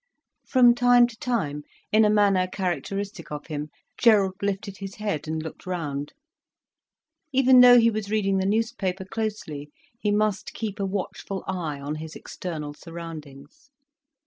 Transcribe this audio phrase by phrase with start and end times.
[0.47, 3.69] From time to time, in a manner characteristic of him,
[3.99, 6.13] Gerald lifted his head and looked round.
[7.31, 9.69] Even though he was reading the newspaper closely,
[9.99, 13.69] he must keep a watchful eye on his external surroundings.